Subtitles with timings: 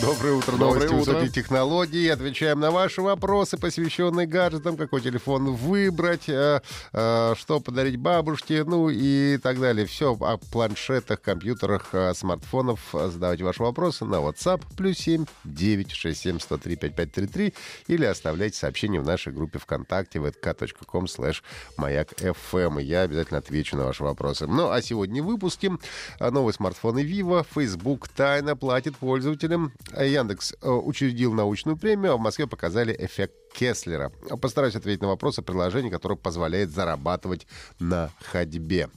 [0.00, 1.12] Доброе утро, Доброе новости утро.
[1.12, 2.08] высоких технологий.
[2.08, 6.62] Отвечаем на ваши вопросы, посвященные гаджетам, какой телефон выбрать, э,
[6.92, 9.84] э, что подарить бабушке, ну и так далее.
[9.84, 12.80] Все о планшетах, компьютерах, э, смартфонов.
[12.92, 17.54] Задавайте ваши вопросы на WhatsApp плюс 7 967 103 5533
[17.88, 21.42] или оставляйте сообщение в нашей группе ВКонтакте vk.com slash
[21.76, 22.80] маяк FM.
[22.80, 24.46] И я обязательно отвечу на ваши вопросы.
[24.46, 25.72] Ну, а сегодня в выпуске
[26.20, 29.72] новые смартфоны Vivo, Facebook тайно платит пользователям.
[29.92, 34.10] А Яндекс э, учредил научную премию, а в Москве показали эффект Кеслера.
[34.40, 37.46] Постараюсь ответить на вопросы приложения, которое позволяет зарабатывать
[37.78, 38.88] на ходьбе.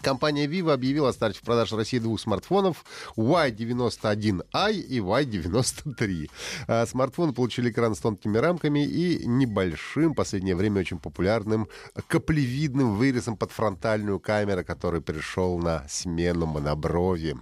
[0.00, 2.84] Компания Vivo объявила о старте в продаже в России двух смартфонов
[3.16, 6.30] Y91i и Y93.
[6.66, 11.68] А, Смартфоны получили экран с тонкими рамками и небольшим, в последнее время очень популярным,
[12.06, 17.36] каплевидным вырезом под фронтальную камеру, который пришел на смену моноброви.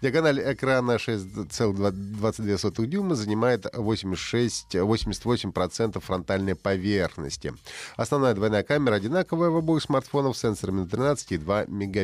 [0.00, 7.52] Диагональ экрана 6,22 дюйма занимает 86, 88% фронтальной поверхности.
[7.96, 11.95] Основная двойная камера одинаковая в обоих смартфонах с сенсорами на 13 и 2 мегапикселя.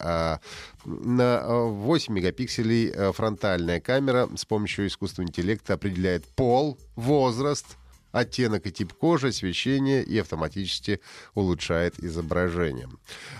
[0.00, 0.40] А
[0.84, 7.76] на а, 8 мегапикселей а, фронтальная камера с помощью искусственного интеллекта определяет пол, возраст,
[8.12, 11.00] оттенок и тип кожи, освещение и автоматически
[11.34, 12.88] улучшает изображение.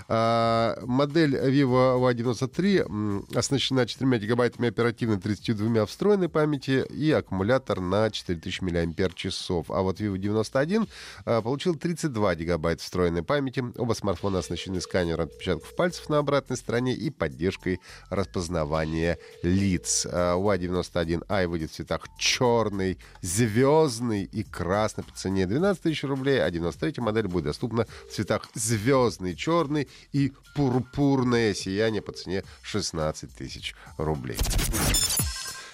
[0.08, 8.10] А, модель Vivo Y93 м, оснащена 4 гигабайтами оперативной 32 встроенной памяти и аккумулятор на
[8.10, 9.66] 4000 мАч.
[9.68, 10.88] А вот Vivo 91
[11.24, 13.64] а, получил 32 гигабайта встроенной памяти.
[13.76, 20.06] Оба смартфона оснащены сканером отпечатков пальцев на обратной стороне и поддержкой распознавания лиц.
[20.10, 26.50] А, Y91i выйдет в цветах черный, звездный и красный по цене 12 тысяч рублей, а
[26.50, 33.74] 93 модель будет доступна в цветах звездный, черный и пурпурное сияние по цене 16 тысяч
[33.96, 34.36] рублей.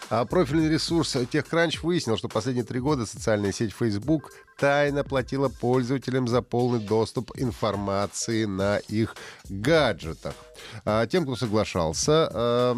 [0.08, 6.28] А профильный ресурс TechCrunch выяснил, что последние три года социальная сеть Facebook тайно платила пользователям
[6.28, 9.16] за полный доступ информации на их
[9.48, 10.34] гаджетах.
[10.84, 12.74] А тем, кто соглашался э,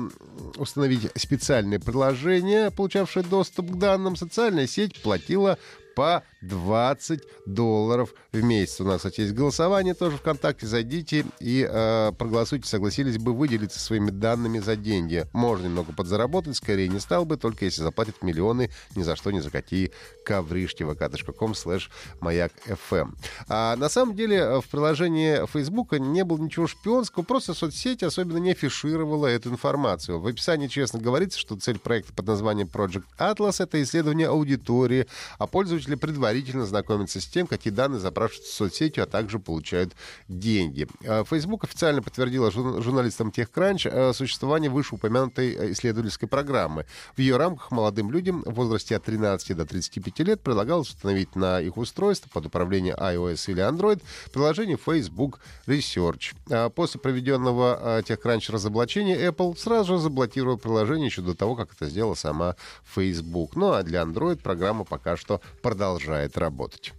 [0.57, 5.59] установить специальное приложение, получавшее доступ к данным, социальная сеть платила
[5.99, 8.81] по 20 долларов в месяц.
[8.81, 10.65] У нас, кстати, есть голосование тоже ВКонтакте.
[10.65, 15.27] Зайдите и э, проголосуйте, согласились бы выделиться своими данными за деньги.
[15.33, 19.41] Можно немного подзаработать, скорее не стал бы, только если заплатят миллионы ни за что, ни
[19.41, 19.91] за какие
[20.25, 20.85] ковришки.
[20.85, 21.89] vk.com slash
[22.21, 23.17] маяк FM.
[23.49, 28.39] А на самом деле э, в приложении Facebook не было ничего шпионского, просто соцсеть особенно
[28.39, 30.21] не афишировала эту информацию.
[30.21, 35.49] В описании честно говорится, что цель проекта под названием Project Atlas— это исследование аудитории, а
[35.49, 39.95] пользователи предварительно знакомятся с тем, какие данные запрашиваются соцсетью, а также получают
[40.29, 40.87] деньги.
[41.07, 46.87] А Facebook официально подтвердила жур- журналистам TechCrunch э, существование вышеупомянутой э, исследовательской программы.
[47.17, 51.61] В ее рамках молодым людям в возрасте от 13 до 35 лет предлагалось установить на
[51.61, 56.35] их устройство под управлением iOS или Android приложение Facebook Research.
[56.51, 61.73] А После проведенного э, TechCrunch разоблачения Apple сразу же заблокировала приложение еще до того, как
[61.75, 63.57] это сделала сама Facebook.
[63.57, 65.41] Ну а для Android программа пока что
[65.79, 66.93] продолжает работать.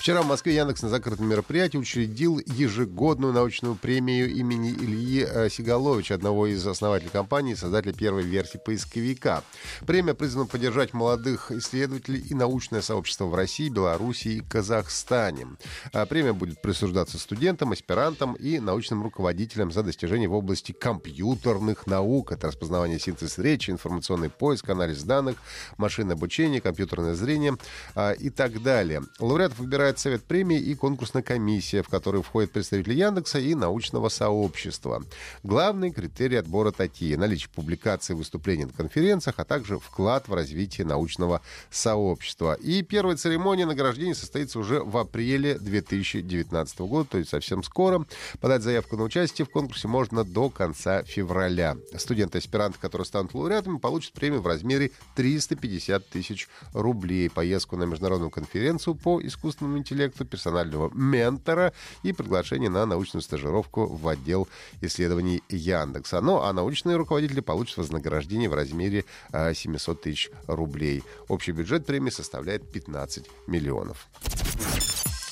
[0.00, 6.14] Вчера в Москве Яндекс на закрытом мероприятии учредил ежегодную научную премию имени Ильи э, Сигаловича,
[6.14, 9.44] одного из основателей компании и создателя первой версии поисковика.
[9.86, 15.48] Премия призвана поддержать молодых исследователей и научное сообщество в России, Беларуси и Казахстане.
[15.92, 22.32] А Премия будет присуждаться студентам, аспирантам и научным руководителям за достижения в области компьютерных наук.
[22.32, 25.36] Это распознавание синтез речи, информационный поиск, анализ данных,
[25.76, 27.58] машинное обучение, компьютерное зрение
[27.94, 29.02] а, и так далее.
[29.18, 35.02] Лауреатов выбирает Совет премии и конкурсная комиссия, в которую входят представители Яндекса и научного сообщества.
[35.42, 37.16] Главный критерий отбора такие.
[37.16, 42.54] Наличие публикаций, выступлений на конференциях, а также вклад в развитие научного сообщества.
[42.54, 48.06] И первая церемония награждения состоится уже в апреле 2019 года, то есть совсем скоро.
[48.40, 51.76] Подать заявку на участие в конкурсе можно до конца февраля.
[51.96, 57.28] Студенты и аспиранты, которые станут лауреатами, получат премию в размере 350 тысяч рублей.
[57.28, 61.72] Поездку на международную конференцию по искусственному интеллекту, персонального ментора
[62.02, 64.48] и приглашение на научную стажировку в отдел
[64.80, 66.20] исследований Яндекса.
[66.20, 71.02] Ну, а научные руководители получат вознаграждение в размере а, 700 тысяч рублей.
[71.28, 74.08] Общий бюджет премии составляет 15 миллионов.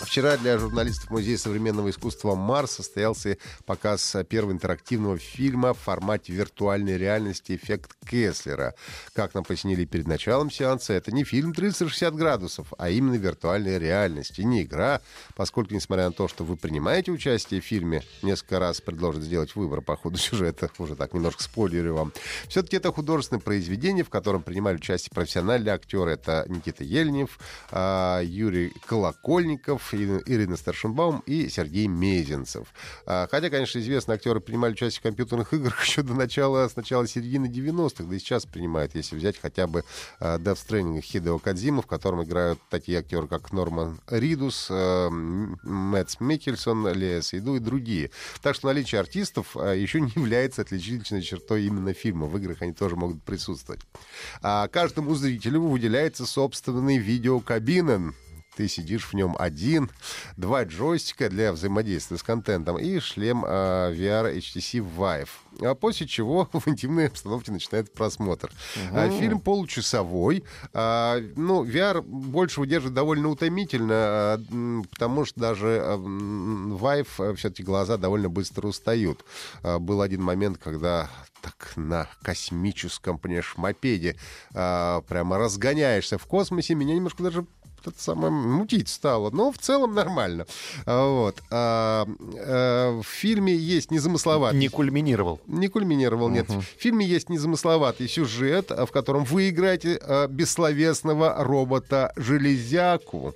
[0.01, 3.37] Вчера для журналистов Музея современного искусства «Марс» состоялся
[3.67, 8.75] показ первого интерактивного фильма в формате виртуальной реальности «Эффект Кеслера».
[9.13, 14.39] Как нам пояснили перед началом сеанса, это не фильм 360 градусов, а именно виртуальная реальность.
[14.39, 15.01] И не игра,
[15.35, 19.81] поскольку, несмотря на то, что вы принимаете участие в фильме, несколько раз предложат сделать выбор
[19.83, 22.13] по ходу сюжета, уже так немножко спойлерю вам,
[22.49, 26.13] все-таки это художественное произведение, в котором принимали участие профессиональные актеры.
[26.13, 27.41] Это Никита Ельнев,
[27.73, 32.69] а, Юрий Колокольников, Ирина Старшенбаум и Сергей Мезенцев.
[33.07, 37.07] А, хотя, конечно, известные актеры принимали участие в компьютерных играх еще до начала, с начала
[37.07, 39.85] середины 90-х, да и сейчас принимают, если взять хотя бы
[40.21, 46.21] uh, Death Stranding Хидео Кадзима, в котором играют такие актеры, как Норман Ридус, uh, Мэтс
[46.21, 48.11] Микельсон, Лея Сейду и другие.
[48.43, 52.27] Так что наличие артистов еще не является отличительной чертой именно фильма.
[52.27, 53.81] В играх они тоже могут присутствовать.
[54.43, 58.15] А каждому зрителю выделяется собственный видеокабинен,
[58.59, 59.89] ты сидишь в нем один,
[60.37, 63.49] два джойстика для взаимодействия с контентом и шлем э,
[63.95, 65.29] VR HTC Vive.
[65.61, 68.51] А после чего в интимной обстановке начинает просмотр.
[68.75, 68.99] Угу.
[68.99, 70.43] А, фильм получасовой.
[70.73, 74.41] А, ну, VR больше выдерживает довольно утомительно, а,
[74.91, 79.25] потому что даже а, Vive а, все-таки глаза довольно быстро устают.
[79.63, 81.09] А, был один момент, когда
[81.41, 84.17] так на космическом, понимаешь, мопеде
[84.53, 86.75] а, прямо разгоняешься в космосе.
[86.75, 87.47] Меня немножко даже
[87.87, 89.31] это самое мутить стало.
[89.31, 90.47] Но в целом нормально.
[90.87, 91.43] А, вот.
[91.51, 92.07] А,
[92.39, 94.59] а, в фильме есть незамысловатый...
[94.59, 95.41] Не кульминировал.
[95.47, 96.49] Не кульминировал, нет.
[96.49, 96.61] Uh-huh.
[96.61, 103.35] В фильме есть незамысловатый сюжет, в котором вы играете бессловесного робота-железяку.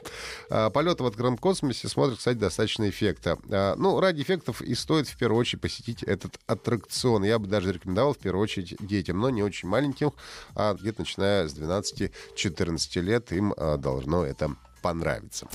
[0.49, 3.39] Полеты в открытом космосе смотрят, кстати, достаточно эффекта.
[3.77, 7.25] Ну, ради эффектов и стоит в первую очередь посетить этот аттракцион.
[7.25, 10.12] Я бы даже рекомендовал в первую очередь детям, но не очень маленьким,
[10.55, 15.46] а где-то начиная с 12-14 лет им должно это понравится.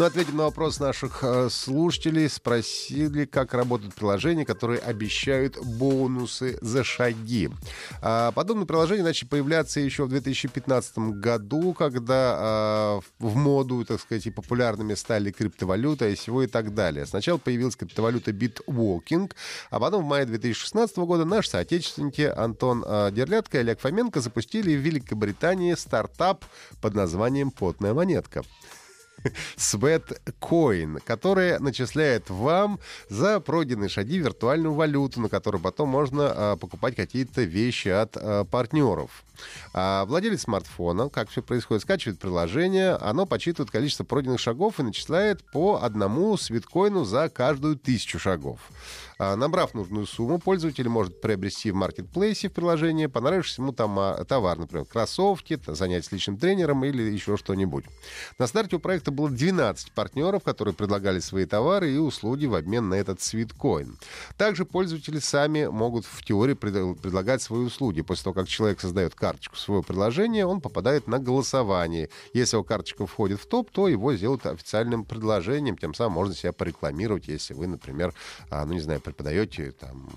[0.00, 2.26] Ну, ответим на вопрос наших э, слушателей.
[2.30, 7.50] Спросили, как работают приложения, которые обещают бонусы за шаги.
[8.00, 14.24] А, подобные приложения начали появляться еще в 2015 году, когда э, в моду, так сказать,
[14.24, 17.04] и популярными стали криптовалюта, ICO и так далее.
[17.04, 19.30] Сначала появилась криптовалюта Bitwalking,
[19.68, 24.74] а потом в мае 2016 года наши соотечественники Антон э, Дерлятко и Олег Фоменко запустили
[24.74, 26.46] в Великобритании стартап
[26.80, 28.44] под названием «Потная монетка».
[29.56, 36.96] Sweatcoin, которая начисляет вам за пройденные шаги виртуальную валюту, на которую потом можно а, покупать
[36.96, 39.24] какие-то вещи от а, партнеров.
[39.72, 45.42] А владелец смартфона, как все происходит, скачивает приложение, оно подсчитывает количество пройденных шагов и начисляет
[45.50, 48.60] по одному свиткоину за каждую тысячу шагов.
[49.22, 54.58] А, набрав нужную сумму, пользователь может приобрести в маркетплейсе в приложении понравившийся ему а, товар,
[54.58, 57.84] например, кроссовки, занять с личным тренером или еще что-нибудь.
[58.38, 62.88] На старте у проекта было 12 партнеров, которые предлагали свои товары и услуги в обмен
[62.88, 63.98] на этот свиткоин.
[64.38, 68.00] Также пользователи сами могут в теории предлагать свои услуги.
[68.00, 72.08] После того, как человек создает карточку своего приложения, он попадает на голосование.
[72.32, 76.54] Если его карточка входит в топ, то его сделают официальным предложением, тем самым можно себя
[76.54, 78.14] порекламировать, если вы, например,
[78.48, 80.08] а, ну, не знаю, преподаете там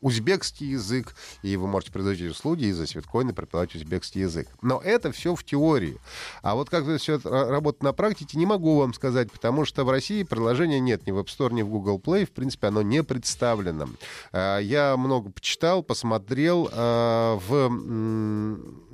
[0.00, 4.48] узбекский язык, и вы можете предложить услуги и за свиткоины преподавать узбекский язык.
[4.62, 5.98] Но это все в теории.
[6.42, 9.90] А вот как это все работает на практике, не могу вам сказать, потому что в
[9.90, 12.24] России приложения нет ни в App Store, ни в Google Play.
[12.24, 13.88] В принципе, оно не представлено.
[14.32, 16.70] А, я много почитал, посмотрел.
[16.72, 17.68] А, в,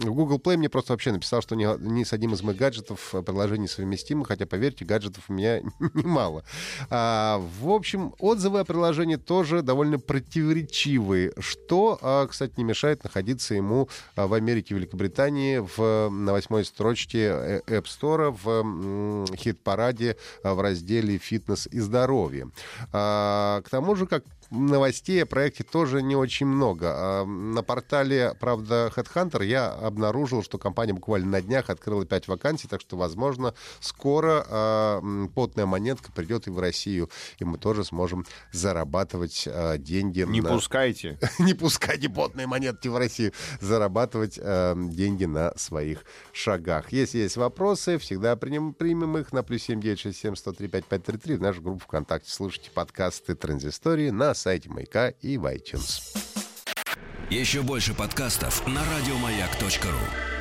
[0.05, 4.25] Google Play мне просто вообще написал, что ни, с одним из моих гаджетов приложений совместимо,
[4.25, 5.61] хотя, поверьте, гаджетов у меня
[5.95, 6.45] немало.
[6.91, 13.05] А, в общем, отзывы о приложении тоже довольно противоречивы красивый, что, а, кстати, не мешает
[13.05, 20.17] находиться ему а, в Америке, Великобритании в, на восьмой строчке э, App Store в хит-параде
[20.43, 22.51] а, в разделе «Фитнес и здоровье».
[22.93, 26.93] К тому же, как новостей о проекте тоже не очень много.
[26.95, 32.69] А, на портале, правда, Headhunter я обнаружил, что компания буквально на днях открыла 5 вакансий,
[32.69, 38.25] так что, возможно, скоро э, потная монетка придет и в Россию, и мы тоже сможем
[38.53, 40.21] зарабатывать э, деньги.
[40.21, 40.51] Не на...
[40.51, 41.19] пускайте.
[41.39, 43.33] Не пускайте потные монетки в Россию.
[43.61, 46.93] Зарабатывать э, деньги на своих шагах.
[46.93, 51.81] Если есть вопросы, всегда примем, примем их на плюс 7967 103 5533 в нашу группу
[51.81, 52.31] ВКонтакте.
[52.31, 56.17] Слушайте подкасты «Транзистории» на сайте Маяка и в iTunes.
[57.31, 60.36] Еще больше подкастов на радиомаяк.ру